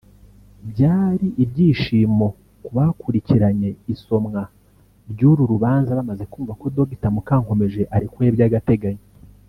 [0.69, 2.27] Byari ibyishimo
[2.63, 4.41] ku bakurikiranye isomwa
[5.11, 9.03] ry’uru rubanza bamaze kumva ko Dr Mukankomeje arekuwe by’agateganyo